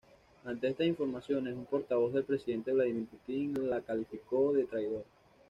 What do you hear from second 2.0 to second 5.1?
del Presidente Vladímir Putin la calificó de "traidora".